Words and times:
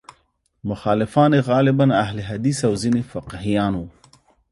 مخالفان 0.69 1.31
یې 1.37 1.41
غالباً 1.49 1.87
اهل 2.03 2.17
حدیث 2.29 2.59
او 2.67 2.73
ځینې 2.83 3.01
فقیهان 3.11 3.73
وو. 3.77 3.87